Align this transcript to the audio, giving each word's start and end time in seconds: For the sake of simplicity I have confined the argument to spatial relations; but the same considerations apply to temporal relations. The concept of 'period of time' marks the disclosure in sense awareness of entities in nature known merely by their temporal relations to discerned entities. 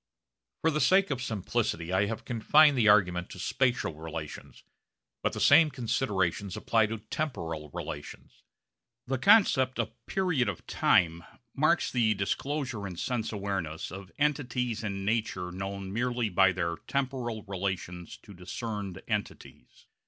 For 0.61 0.71
the 0.71 0.81
sake 0.81 1.11
of 1.11 1.21
simplicity 1.21 1.93
I 1.93 2.07
have 2.07 2.25
confined 2.25 2.75
the 2.75 2.87
argument 2.89 3.29
to 3.29 3.37
spatial 3.37 3.93
relations; 3.93 4.63
but 5.21 5.33
the 5.33 5.39
same 5.39 5.69
considerations 5.69 6.57
apply 6.57 6.87
to 6.87 6.97
temporal 6.97 7.69
relations. 7.71 8.41
The 9.05 9.19
concept 9.19 9.77
of 9.77 9.91
'period 10.07 10.49
of 10.49 10.65
time' 10.65 11.23
marks 11.53 11.91
the 11.91 12.15
disclosure 12.15 12.87
in 12.87 12.95
sense 12.95 13.31
awareness 13.31 13.91
of 13.91 14.11
entities 14.17 14.83
in 14.83 15.05
nature 15.05 15.51
known 15.51 15.93
merely 15.93 16.29
by 16.29 16.51
their 16.51 16.77
temporal 16.87 17.43
relations 17.43 18.17
to 18.23 18.33
discerned 18.33 19.03
entities. 19.07 19.85